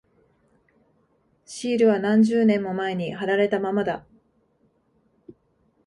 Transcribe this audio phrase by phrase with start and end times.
[1.45, 4.03] シールは何十年も前に貼られたままだ。